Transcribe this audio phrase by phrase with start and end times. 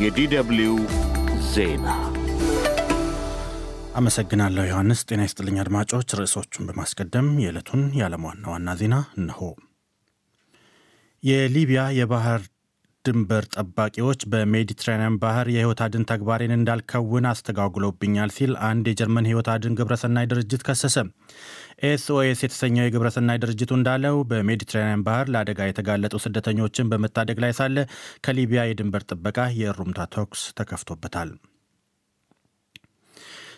[0.00, 0.72] የ DW
[1.52, 1.86] ዜና
[3.94, 9.40] አመሰግናለሁ ዮሐንስ። ጤና ይስጥልኝ አድማጮች። ርዕሶቹን በማስቀደም የዕለቱን የዓለም ዋና ዋና ዜና እነሆ።
[11.22, 12.42] የሊቢያ የባህር
[13.08, 20.28] ድንበር ጠባቂዎች በሜዲትራኒያን ባህር የሕይወት አድን ተግባሬን እንዳልከውን አስተጓጉለውብኛል ሲል አንድ የጀርመን ሕይወት አድን ግብረሰናይ
[20.32, 20.96] ድርጅት ከሰሰ።
[21.84, 27.76] ኤስኦኤስ የተሰኘው የግብረሰናይ ድርጅቱ እንዳለው በሜዲትራኒያን ባህር ለአደጋ የተጋለጡ ስደተኞችን በመታደግ ላይ ሳለ
[28.26, 31.30] ከሊቢያ የድንበር ጥበቃ የእሩምታ ተኩስ ተከፍቶበታል።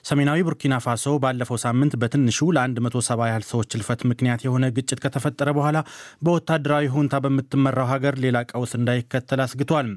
[0.05, 5.79] ሰሜናዊ ቡርኪና ፋሶ ባለፈው ሳምንት በትንሹ ለ170 ያህል ሰዎች እልፈት ምክንያት የሆነ ግጭት ከተፈጠረ በኋላ
[6.25, 9.91] በወታደራዊ ሁንታ በምትመራው ሀገር ሌላ ቀውስ እንዳይከተል አስግቷል።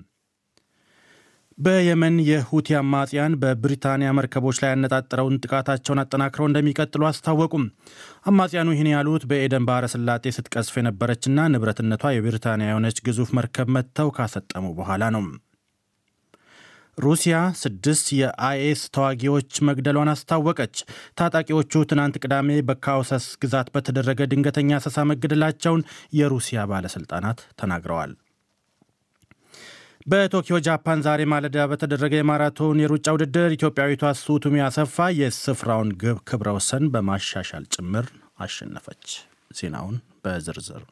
[1.57, 7.65] በየመን የሁቲ አማጽያን በብሪታንያ መርከቦች ላይ ያነጣጠረውን ጥቃታቸውን አጠናክረው እንደሚቀጥሉ አስታወቁም።
[8.25, 14.65] አማጽያኑ ይህን ያሉት በኤደን ባህረ ሰላጤ ስትቀዝፍ የነበረችና ንብረትነቷ የብሪታንያ የሆነች ግዙፍ መርከብ መጥተው ካሰጠሙ
[14.79, 15.25] በኋላ ነው።
[16.97, 20.75] ሩሲያ ስድስት የአይኤስ ተዋጊዎች መግደሏን አስታወቀች።
[21.17, 25.85] ታጣቂዎቹ ትናንት ቅዳሜ በካውሰስ ግዛት በተደረገ ድንገተኛ አሰሳ መገደላቸውን
[26.19, 28.13] የሩሲያ ባለሥልጣናት ተናግረዋል።
[30.07, 36.91] በቶኪዮ ጃፓን ዛሬ ማለዳ በተደረገ የማራቶን የሩጫ ውድድር ኢትዮጵያዊቷ ሱቱሚ አሰፋ የስፍራውን ግብ ክብረ ወሰን
[36.93, 38.07] በማሻሻል ጭምር
[38.39, 39.05] አሸነፈች።
[39.59, 40.83] ዜናውን በዝርዝር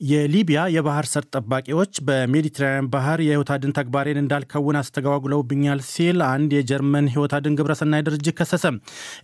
[0.00, 7.32] የሊቢያ የባህር ሰርጥ ጠባቂዎች በሜዲትራኒያን ባህር የሕይወት አድን ተግባሬን እንዳልከውን አስተጓጉለውብኛል ሲል አንድ የጀርመን ሕይወት
[7.38, 8.64] አድን ግብረሰናይ ድርጅት ከሰሰ።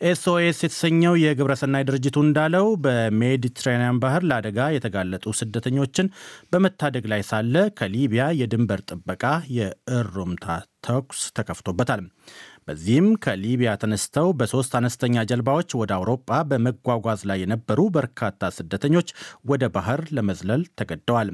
[0.07, 6.13] ኤስኦኤስ የተሰኘው የግብረሰናይ ድርጅቱ እንዳለው በሜዲትራኒያን ባህር ለአደጋ የተጋለጡ ስደተኞችን
[6.53, 9.25] በመታደግ ላይ ሳለ ከሊቢያ የድንበር ጥበቃ
[9.59, 10.47] የእሩምታ
[10.87, 12.03] ተኩስ ተከፍቶበታል።
[12.69, 19.09] በዚህም ከሊቢያ ተነስተው በሦስት አነስተኛ ጀልባዎች ወደ አውሮጳ በመጓጓዝ ላይ የነበሩ በርካታ ስደተኞች
[19.47, 21.31] ወደ ባህር ለመዝለል ተገደዋል።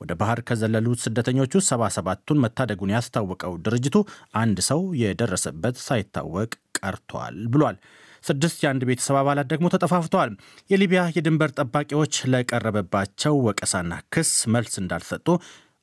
[0.00, 3.96] ወደ ባህር ከዘለሉት ስደተኞቹ ሰባ ሰባቱን መታደጉን ያስታወቀው ድርጅቱ
[4.42, 6.50] አንድ ሰው የደረሰበት ሳይታወቅ
[6.80, 7.78] ቀርቷል ብሏል።
[8.24, 10.32] ስድስት የአንድ ቤተሰብ አባላት ደግሞ ተጠፋፍተዋል።
[10.70, 15.28] የሊቢያ የድንበር ጠባቂዎች ለቀረበባቸው ወቀሳና ክስ መልስ እንዳልሰጡ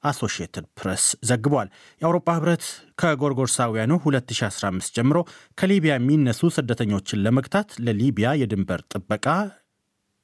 [0.04, 1.68] አሶሺየትድ ፕሬስ ዘግቧል።
[2.02, 2.66] የአውሮፓ ህብረት
[3.02, 5.18] ከጎርጎርሳውያኑ 2015 ጀምሮ
[5.58, 9.28] ከሊቢያ የሚነሱ ስደተኞችን ለመግታት ለሊቢያ የድንበር ጥበቃ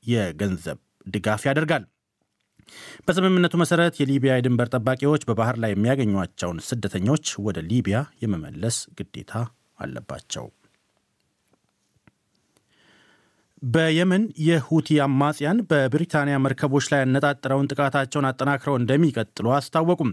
[0.03, 1.83] የገንዘብ ድጋፍ ያደርጋል።
[3.07, 9.33] በስምምነቱ መሰረት የሊቢያ የድንበር ጠባቂዎች በባህር ላይ የሚያገኟቸውን ስደተኞች ወደ ሊቢያ የመመለስ ግዴታ
[9.79, 10.45] አለባቸው።
[13.63, 20.11] በየመን የሁቲ አማጽያን በብሪታንያ መርከቦች ላይ ያነጣጠረውን ጥቃታቸውን አጠናክረው እንደሚቀጥሉ አስታወቁም።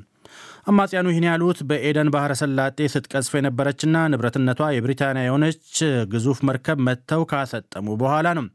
[0.67, 5.79] አማጽያኑ ይህን ያሉት በኤደን ባህረ ሰላጤ ስትቀዝፍ የነበረችና ንብረትነቷ የብሪታንያ የሆነች
[6.13, 8.47] ግዙፍ መርከብ መጥተው ካሰጠሙ በኋላ ነው።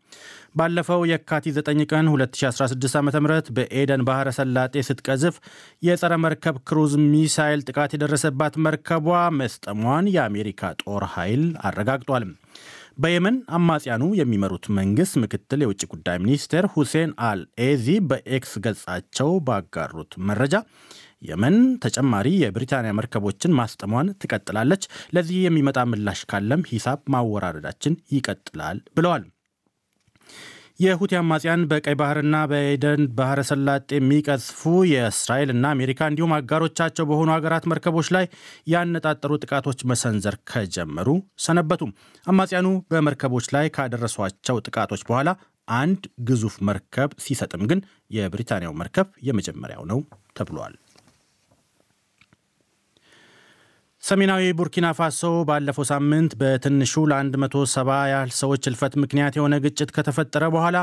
[0.58, 3.28] ባለፈው የካቲት 9 ቀን 2016 ዓ ም
[3.58, 5.36] በኤደን ባህረ ሰላጤ ስትቀዝፍ
[5.88, 9.08] የጸረ መርከብ ክሩዝ ሚሳይል ጥቃት የደረሰባት መርከቧ
[9.40, 12.26] መስጠሟን የአሜሪካ ጦር ኃይል አረጋግጧል።
[12.97, 20.56] በየመን አማጽያኑ የሚመሩት መንግስት ምክትል የውጭ ጉዳይ ሚኒስቴር ሁሴን አል ኤዚ በኤክስ ገጻቸው ባጋሩት መረጃ
[21.28, 24.84] የመን ተጨማሪ የብሪታንያ መርከቦችን ማስጠሟን ትቀጥላለች፣
[25.16, 29.24] ለዚህ የሚመጣ ምላሽ ካለም ሂሳብ ማወራረዳችን ይቀጥላል ብለዋል።
[30.80, 38.08] የሁቲ አማጽያን በቀይ ባህርና በኤደን ባህረ ሰላጤ የሚቀዝፉ የእስራኤልና አሜሪካ እንዲሁም አጋሮቻቸው በሆኑ ሀገራት መርከቦች
[38.16, 38.26] ላይ
[38.74, 41.10] ያነጣጠሩ ጥቃቶች መሰንዘር ከጀመሩ
[41.46, 41.82] ሰነበቱ።
[42.26, 45.32] አማጽያኑ በመርከቦች ላይ ካደረሷቸው ጥቃቶች በኋላ
[45.78, 47.80] አንድ ግዙፍ መርከብ ሲሰጥም ግን
[48.12, 50.00] የብሪታንያው መርከብ የመጀመሪያው ነው
[50.38, 50.76] ተብሏል።
[54.07, 57.79] ሰሜናዊ ቡርኪና ፋሶ ባለፈው ሳምንት በትንሹ ለ170
[58.12, 60.78] ያህል ሰዎች እልፈት ምክንያት የሆነ ግጭት ከተፈጠረ በኋላ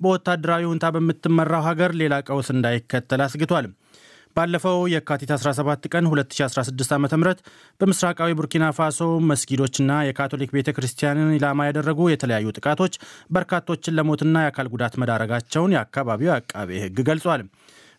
[0.00, 3.66] በወታደራዊ ሁንታ በምትመራው ሀገር ሌላ ቀውስ እንዳይከተል አስግቷል።
[4.36, 7.32] ባለፈው የካቲት 17 ቀን 2016 ዓ ም
[7.80, 9.00] በምስራቃዊ ቡርኪና ፋሶ
[9.30, 12.94] መስጊዶችና የካቶሊክ ቤተ ክርስቲያንን ኢላማ ያደረጉ የተለያዩ ጥቃቶች
[13.30, 17.42] በርካቶችን ለሞትና የአካል ጉዳት መዳረጋቸውን የአካባቢው አቃቤ ሕግ ገልጿል።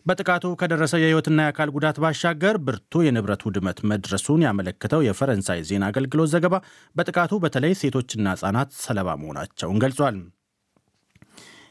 [0.06, 6.54] በጥቃቱ ከደረሰው የሕይወትና የአካል ጉዳት ባሻገር ብርቱ የንብረት ውድመት መድረሱን ያመለክተው የፈረንሳይ ዜና አገልግሎት ዘገባ
[6.96, 10.18] በጥቃቱ በተለይ ሴቶችና ሕጻናት ሰለባ መሆናቸውን ገልጿል።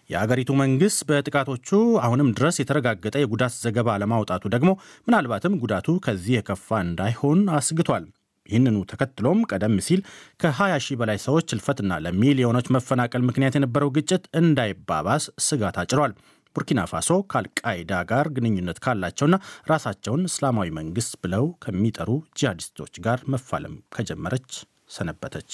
[0.09, 1.69] የአገሪቱ መንግሥት በጥቃቶቹ
[2.05, 4.69] አሁንም ድረስ የተረጋገጠ የጉዳት ዘገባ ለማውጣቱ ደግሞ
[5.07, 8.05] ምናልባትም ጉዳቱ ከዚህ የከፋ እንዳይሆን አስግቷል።
[8.49, 9.99] ይህንኑ ተከትሎም ቀደም ሲል
[10.41, 16.13] ከ20 ሺህ በላይ ሰዎች እልፈትና ለሚሊዮኖች መፈናቀል ምክንያት የነበረው ግጭት እንዳይባባስ ስጋት አጭሯል።
[16.55, 19.35] ቡርኪና ፋሶ ከአልቃይዳ ጋር ግንኙነት ካላቸውና
[19.71, 22.09] ራሳቸውን እስላማዊ መንግስት ብለው ከሚጠሩ
[22.39, 24.51] ጂሃዲስቶች ጋር መፋለም ከጀመረች
[24.89, 25.51] ሰነበተች።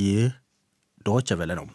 [0.00, 0.26] ይህ
[1.06, 1.68] ዶች ቨለ ነው።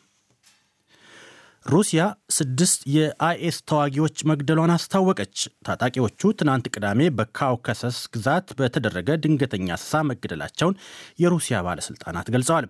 [1.66, 2.02] ሩሲያ
[2.36, 10.78] ስድስት የአይኤስ ተዋጊዎች መግደሏን አስታወቀች። ታጣቂዎቹ ትናንት ቅዳሜ በካውካሰስ ግዛት በተደረገ ድንገተኛ አሰሳ መገደላቸውን
[11.24, 12.68] የሩሲያ ባለሥልጣናት ገልጸዋል።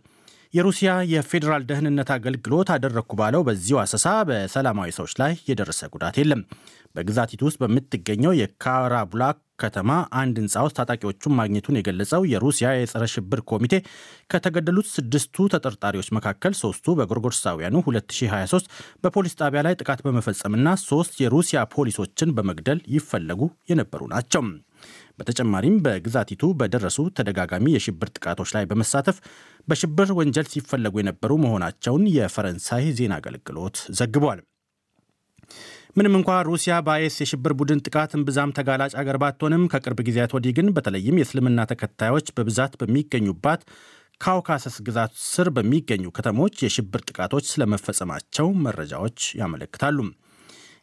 [0.55, 6.41] የሩሲያ የፌዴራል ደህንነት አገልግሎት አደረግኩ ባለው በዚሁ አሰሳ በሰላማዊ ሰዎች ላይ የደረሰ ጉዳት የለም።
[6.95, 13.73] በግዛቲቱ ውስጥ በምትገኘው የካራቡላክ ከተማ አንድ ህንፃ ውስጥ ታጣቂዎቹን ማግኘቱን የገለጸው የሩሲያ የጸረ ሽብር ኮሚቴ
[14.31, 18.69] ከተገደሉት ስድስቱ ተጠርጣሪዎች መካከል ሶስቱ በጎርጎርሳውያኑ 2023
[19.03, 23.41] በፖሊስ ጣቢያ ላይ ጥቃት በመፈጸምና ሶስት የሩሲያ ፖሊሶችን በመግደል ይፈለጉ
[23.71, 24.43] የነበሩ ናቸው።
[25.19, 29.17] በተጨማሪም በግዛቲቱ በደረሱ ተደጋጋሚ የሽብር ጥቃቶች ላይ በመሳተፍ
[29.67, 34.41] በሽብር ወንጀል ሲፈለጉ የነበሩ መሆናቸውን የፈረንሳይ ዜና አገልግሎት ዘግቧል።
[35.97, 40.73] ምንም እንኳ ሩሲያ በአይኤስ የሽብር ቡድን ጥቃት እምብዛም ተጋላጭ አገር ባትሆንም ከቅርብ ጊዜያት ወዲህ ግን
[40.75, 43.61] በተለይም የእስልምና ተከታዮች በብዛት በሚገኙባት
[44.21, 49.97] ካውካሰስ ግዛት ስር በሚገኙ ከተሞች የሽብር ጥቃቶች ስለመፈጸማቸው መረጃዎች ያመለክታሉ።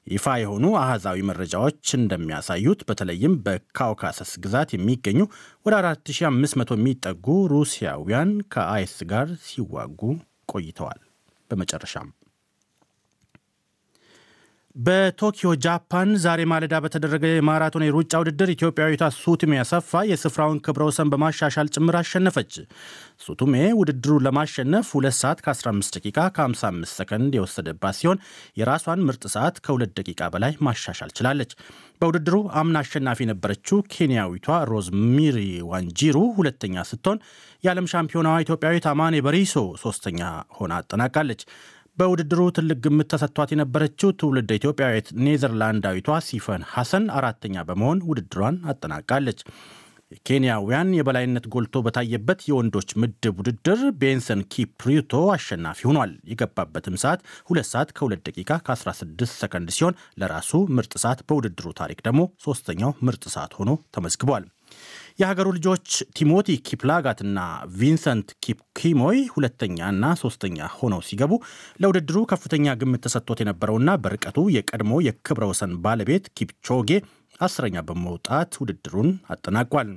[0.07, 5.21] ይፋ የሆኑ አሃዛዊ መረጃዎች እንደሚያሳዩት በተለይም በካውካሰስ ግዛት የሚገኙ
[5.67, 10.01] ወደ 4500 የሚጠጉ ሩሲያውያን ከአይስ ጋር ሲዋጉ
[10.55, 11.01] ቆይተዋል።
[11.51, 12.09] በመጨረሻም
[14.77, 21.69] በቶኪዮ ጃፓን ዛሬ ማለዳ በተደረገ የማራቶን የሩጫ ውድድር ኢትዮጵያዊቷ ሱቱሜ አሰፋ የስፍራውን ክብረ ወሰን በማሻሻል
[21.75, 22.55] ጭምር አሸነፈች።
[23.25, 28.23] ሱቱሜ ውድድሩ ለማሸነፍ 2 ሰዓት ከ15 ደቂቃ ከ55 ሰከንድ የወሰደባት ሲሆን
[28.61, 31.53] የራሷን ምርጥ ሰዓት ከ2 ደቂቃ በላይ ማሻሻል ችላለች።
[32.01, 35.39] በውድድሩ አምና አሸናፊ የነበረችው ኬንያዊቷ ሮዝሚሪ
[35.73, 37.21] ዋንጂሩ ሁለተኛ ስትሆን
[37.65, 39.55] የዓለም ሻምፒዮናዋ ኢትዮጵያዊት አማኔ በሪሶ
[39.85, 40.21] ሶስተኛ
[40.57, 41.43] ሆና አጠናቃለች።
[41.99, 49.41] በውድድሩ ትልቅ ግምት ተሰጥቷት የነበረችው ትውልድ ኢትዮጵያዊት ኔዘርላንዳዊቷ ሲፈን ሐሰን አራተኛ በመሆን ውድድሯን አጠናቃለች።
[50.27, 57.93] ኬንያውያን የበላይነት ጎልቶ በታየበት የወንዶች ምድብ ውድድር ቤንሰን ኪፕሪቶ አሸናፊ ሆኗል። የገባበትም ሰዓት 2 ሰዓት
[57.99, 63.71] ከ2 ደቂቃ ከ16 ሰከንድ ሲሆን ለራሱ ምርጥ ሰዓት በውድድሩ ታሪክ ደግሞ ሶስተኛው ምርጥ ሰዓት ሆኖ
[63.97, 64.47] ተመዝግቧል።
[65.19, 65.87] የሀገሩ ልጆች
[66.17, 67.39] ቲሞቲ ኪፕላጋትና
[67.79, 71.33] ቪንሰንት ኪፕኪሞይ ሁለተኛና ሶስተኛ ሆነው ሲገቡ
[71.83, 76.91] ለውድድሩ ከፍተኛ ግምት ተሰጥቶት የነበረውና በርቀቱ የቀድሞ የክብረ ወሰን ባለቤት ኪፕቾጌ
[77.41, 79.91] አስረኛ በመውጣት ውድድሩን አጠናቋል።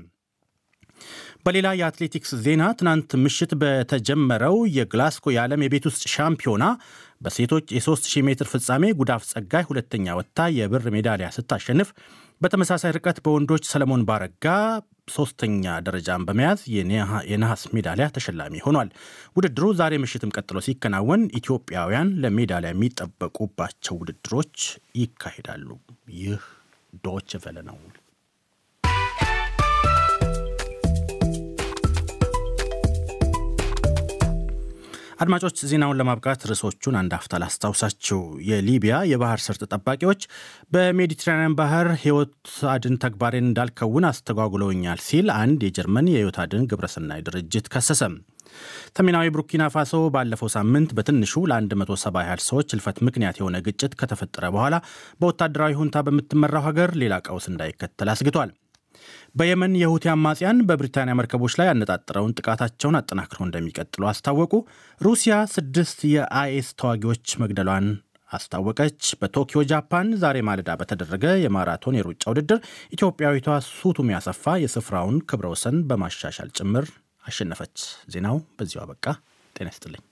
[1.46, 6.66] በሌላ የአትሌቲክስ ዜና ትናንት ምሽት በተጀመረው የግላስኮ የዓለም የቤት ውስጥ ሻምፒዮና
[7.22, 11.90] በሴቶች የ3000 ሜትር ፍጻሜ ጉዳፍ ጸጋይ ሁለተኛ ወጥታ የብር ሜዳሊያ ስታሸንፍ
[12.42, 14.46] በተመሳሳይ ርቀት በወንዶች ሰለሞን ባረጋ
[15.16, 16.62] ሶስተኛ ደረጃን በመያዝ
[17.30, 18.90] የነሐስ ሜዳሊያ ተሸላሚ ሆኗል።
[19.38, 24.58] ውድድሩ ዛሬ ምሽትም ቀጥሎ ሲከናወን ኢትዮጵያውያን ለሜዳሊያ የሚጠበቁባቸው ውድድሮች
[25.02, 25.70] ይካሄዳሉ።
[26.20, 26.42] ይህ
[27.04, 27.78] ዶች ቨለ ነው።
[35.20, 38.18] አድማጮች ዜናውን ለማብቃት ርዕሶቹን አንድ አፍታ ላስታውሳችሁ።
[38.48, 40.22] የሊቢያ የባህር ሰርጥ ጠባቂዎች
[40.74, 42.34] በሜዲትራንያን ባህር ሕይወት
[42.74, 48.16] አድን ተግባሬን እንዳልከውን አስተጓጉለውኛል ሲል አንድ የጀርመን የሕይወት አድን ግብረሰናይ ድርጅት ከሰሰም።
[48.98, 54.76] ሰሜናዊ ቡርኪና ፋሶ ባለፈው ሳምንት በትንሹ ለ170 ያህል ሰዎች እልፈት ምክንያት የሆነ ግጭት ከተፈጠረ በኋላ
[55.22, 58.52] በወታደራዊ ሁንታ በምትመራው ሀገር ሌላ ቀውስ እንዳይከተል አስግቷል።
[59.36, 64.54] በየመን የሁቲ አማጽያን በብሪታንያ መርከቦች ላይ ያነጣጠረውን ጥቃታቸውን አጠናክረው እንደሚቀጥሉ አስታወቁ።
[65.02, 67.88] ሩሲያ ስድስት የአይኤስ ተዋጊዎች መግደሏን
[68.30, 72.60] አስታወቀች። በቶኪዮ ጃፓን ዛሬ ማለዳ በተደረገ የማራቶን የሩጫ ውድድር
[72.96, 76.88] ኢትዮጵያዊቷ ሱቱሜ አሰፋ የስፍራውን ክብረ ወሰን በማሻሻል ጭምር
[77.24, 77.78] አሸነፈች።
[78.16, 79.06] ዜናው በዚሁ አበቃ።
[79.56, 80.04] ጤና ይስጥልኝ።